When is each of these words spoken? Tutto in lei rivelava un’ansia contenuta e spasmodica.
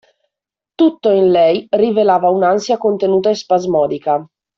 Tutto 0.73 1.11
in 1.11 1.29
lei 1.29 1.67
rivelava 1.69 2.29
un’ansia 2.31 2.79
contenuta 2.79 3.29
e 3.29 3.35
spasmodica. 3.35 4.27